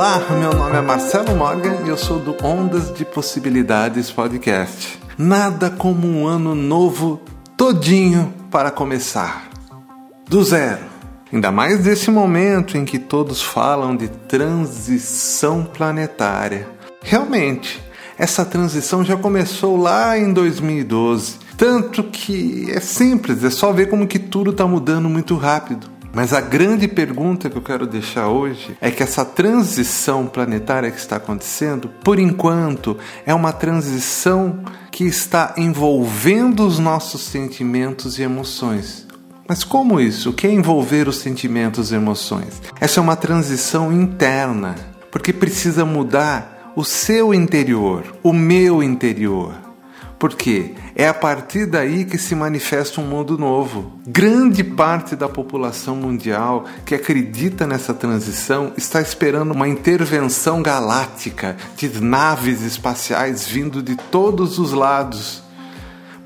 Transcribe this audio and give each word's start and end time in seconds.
Olá, 0.00 0.18
meu 0.30 0.54
nome 0.54 0.78
é 0.78 0.80
Marcelo 0.80 1.36
Morgan 1.36 1.84
e 1.84 1.90
eu 1.90 1.96
sou 1.98 2.18
do 2.18 2.34
Ondas 2.42 2.90
de 2.94 3.04
Possibilidades 3.04 4.10
Podcast. 4.10 4.98
Nada 5.18 5.68
como 5.68 6.08
um 6.08 6.26
ano 6.26 6.54
novo 6.54 7.20
todinho 7.54 8.32
para 8.50 8.70
começar. 8.70 9.50
Do 10.26 10.42
zero. 10.42 10.80
Ainda 11.30 11.52
mais 11.52 11.84
nesse 11.84 12.10
momento 12.10 12.78
em 12.78 12.86
que 12.86 12.98
todos 12.98 13.42
falam 13.42 13.94
de 13.94 14.08
transição 14.08 15.64
planetária. 15.64 16.66
Realmente, 17.02 17.78
essa 18.16 18.42
transição 18.42 19.04
já 19.04 19.18
começou 19.18 19.76
lá 19.76 20.16
em 20.16 20.32
2012. 20.32 21.36
Tanto 21.58 22.04
que 22.04 22.70
é 22.70 22.80
simples, 22.80 23.44
é 23.44 23.50
só 23.50 23.70
ver 23.70 23.90
como 23.90 24.06
que 24.06 24.18
tudo 24.18 24.52
está 24.52 24.66
mudando 24.66 25.10
muito 25.10 25.36
rápido. 25.36 25.99
Mas 26.12 26.32
a 26.32 26.40
grande 26.40 26.88
pergunta 26.88 27.48
que 27.48 27.56
eu 27.56 27.62
quero 27.62 27.86
deixar 27.86 28.28
hoje 28.28 28.76
é 28.80 28.90
que 28.90 29.02
essa 29.02 29.24
transição 29.24 30.26
planetária 30.26 30.90
que 30.90 30.98
está 30.98 31.16
acontecendo, 31.16 31.88
por 32.02 32.18
enquanto, 32.18 32.96
é 33.24 33.32
uma 33.32 33.52
transição 33.52 34.60
que 34.90 35.04
está 35.04 35.54
envolvendo 35.56 36.66
os 36.66 36.78
nossos 36.78 37.22
sentimentos 37.22 38.18
e 38.18 38.22
emoções. 38.22 39.06
Mas 39.48 39.62
como 39.62 40.00
isso? 40.00 40.30
O 40.30 40.32
que 40.32 40.46
é 40.46 40.52
envolver 40.52 41.08
os 41.08 41.18
sentimentos 41.18 41.92
e 41.92 41.94
emoções? 41.94 42.60
Essa 42.80 43.00
é 43.00 43.02
uma 43.02 43.16
transição 43.16 43.92
interna, 43.92 44.74
porque 45.10 45.32
precisa 45.32 45.84
mudar 45.84 46.72
o 46.76 46.84
seu 46.84 47.32
interior, 47.34 48.04
o 48.22 48.32
meu 48.32 48.82
interior. 48.82 49.69
Porque 50.20 50.74
é 50.94 51.08
a 51.08 51.14
partir 51.14 51.64
daí 51.64 52.04
que 52.04 52.18
se 52.18 52.34
manifesta 52.34 53.00
um 53.00 53.06
mundo 53.06 53.38
novo. 53.38 53.98
Grande 54.06 54.62
parte 54.62 55.16
da 55.16 55.30
população 55.30 55.96
mundial 55.96 56.66
que 56.84 56.94
acredita 56.94 57.66
nessa 57.66 57.94
transição 57.94 58.74
está 58.76 59.00
esperando 59.00 59.52
uma 59.52 59.66
intervenção 59.66 60.62
galáctica 60.62 61.56
de 61.74 61.88
naves 62.02 62.60
espaciais 62.60 63.46
vindo 63.48 63.82
de 63.82 63.96
todos 63.96 64.58
os 64.58 64.72
lados. 64.72 65.42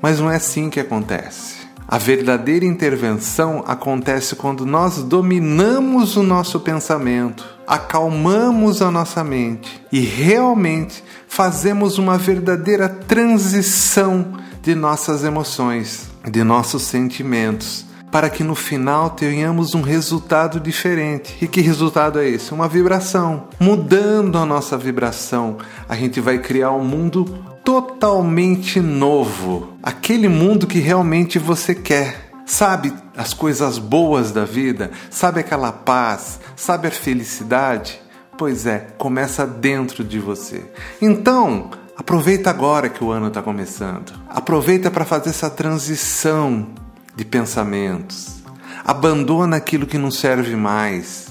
Mas 0.01 0.19
não 0.19 0.29
é 0.29 0.35
assim 0.35 0.69
que 0.69 0.81
acontece. 0.81 1.55
A 1.87 1.99
verdadeira 1.99 2.65
intervenção 2.65 3.63
acontece 3.67 4.35
quando 4.35 4.65
nós 4.65 5.03
dominamos 5.03 6.17
o 6.17 6.23
nosso 6.23 6.59
pensamento, 6.59 7.45
acalmamos 7.67 8.81
a 8.81 8.89
nossa 8.89 9.23
mente 9.23 9.85
e 9.91 9.99
realmente 9.99 11.03
fazemos 11.27 11.99
uma 11.99 12.17
verdadeira 12.17 12.89
transição 12.89 14.33
de 14.63 14.73
nossas 14.73 15.23
emoções, 15.23 16.09
de 16.27 16.43
nossos 16.43 16.81
sentimentos, 16.81 17.85
para 18.11 18.29
que 18.29 18.43
no 18.43 18.55
final 18.55 19.09
tenhamos 19.09 19.75
um 19.75 19.81
resultado 19.81 20.59
diferente. 20.59 21.37
E 21.41 21.47
que 21.47 21.61
resultado 21.61 22.19
é 22.19 22.27
esse? 22.27 22.53
Uma 22.53 22.67
vibração. 22.67 23.47
Mudando 23.59 24.37
a 24.37 24.45
nossa 24.45 24.77
vibração, 24.77 25.57
a 25.87 25.95
gente 25.95 26.19
vai 26.19 26.39
criar 26.39 26.71
um 26.71 26.83
mundo 26.83 27.25
totalmente 27.63 28.79
novo, 28.79 29.73
aquele 29.81 30.29
mundo 30.29 30.67
que 30.67 30.79
realmente 30.79 31.39
você 31.39 31.73
quer. 31.73 32.31
Sabe 32.45 32.93
as 33.17 33.33
coisas 33.33 33.79
boas 33.79 34.31
da 34.31 34.45
vida? 34.45 34.91
Sabe 35.09 35.39
aquela 35.39 35.71
paz? 35.71 36.39
Sabe 36.55 36.87
a 36.87 36.91
felicidade? 36.91 37.99
Pois 38.37 38.67
é, 38.67 38.87
começa 38.97 39.47
dentro 39.47 40.03
de 40.03 40.19
você. 40.19 40.63
Então, 41.01 41.71
aproveita 41.97 42.51
agora 42.51 42.87
que 42.87 43.03
o 43.03 43.09
ano 43.09 43.29
está 43.29 43.41
começando. 43.41 44.13
Aproveita 44.29 44.91
para 44.91 45.05
fazer 45.05 45.29
essa 45.29 45.49
transição 45.49 46.67
de 47.15 47.25
pensamentos. 47.25 48.43
Abandona 48.83 49.57
aquilo 49.57 49.87
que 49.87 49.97
não 49.97 50.11
serve 50.11 50.55
mais. 50.55 51.27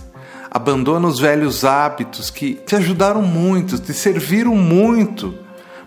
Abandona 0.51 1.09
os 1.09 1.19
velhos 1.19 1.65
hábitos 1.65 2.31
que 2.31 2.55
te 2.55 2.77
ajudaram 2.77 3.23
muito, 3.23 3.79
te 3.79 3.93
serviram 3.93 4.55
muito 4.55 5.45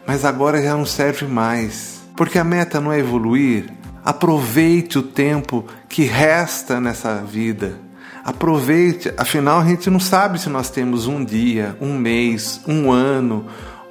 mas 0.07 0.23
agora 0.23 0.63
já 0.63 0.73
não 0.73 0.85
serve 0.85 1.27
mais. 1.27 1.99
Porque 2.15 2.39
a 2.39 2.43
meta 2.43 2.79
não 2.79 2.93
é 2.93 2.99
evoluir. 2.99 3.65
Aproveite 4.03 4.97
o 4.97 5.03
tempo 5.03 5.65
que 5.89 6.03
resta 6.03 6.79
nessa 6.79 7.15
vida. 7.15 7.77
Aproveite, 8.23 9.13
afinal 9.17 9.59
a 9.59 9.65
gente 9.65 9.89
não 9.89 9.99
sabe 9.99 10.39
se 10.39 10.49
nós 10.49 10.69
temos 10.69 11.07
um 11.07 11.23
dia, 11.23 11.77
um 11.81 11.97
mês, 11.97 12.61
um 12.65 12.89
ano, 12.89 13.45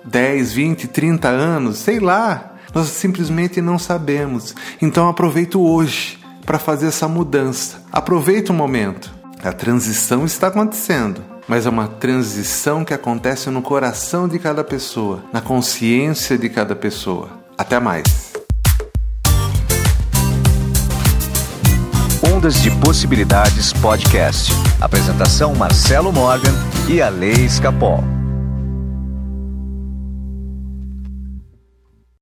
10, 0.05 0.53
20, 0.55 0.89
30 0.89 1.29
anos, 1.29 1.79
sei 1.79 2.01
lá. 2.01 2.55
Nós 2.75 2.89
simplesmente 2.89 3.61
não 3.61 3.79
sabemos. 3.79 4.55
Então 4.81 5.09
aproveite 5.09 5.57
hoje 5.57 6.19
para 6.45 6.59
fazer 6.59 6.89
essa 6.89 7.09
mudança. 7.09 7.83
Aproveite 7.93 8.51
o 8.51 8.55
momento. 8.55 9.13
A 9.43 9.53
transição 9.53 10.25
está 10.25 10.49
acontecendo 10.49 11.37
mas 11.49 11.67
é 11.67 11.71
uma 11.71 11.87
transição 11.87 12.85
que 12.85 12.93
acontece 12.93 13.51
no 13.51 13.63
coração 13.63 14.27
de 14.29 14.39
cada 14.39 14.65
pessoa, 14.65 15.23
na 15.33 15.41
consciência 15.41 16.37
de 16.37 16.49
cada 16.49 16.75
pessoa. 16.75 17.29
Até 17.57 17.79
mais. 17.79 18.33
Ondas 22.35 22.61
de 22.63 22.71
Possibilidades 22.71 23.73
Podcast. 23.73 24.53
Apresentação 24.81 25.55
Marcelo 25.55 26.13
Morgan 26.13 26.53
e 26.89 27.01
a 27.01 27.09
Lei 27.09 27.45
Escapol. 27.45 28.16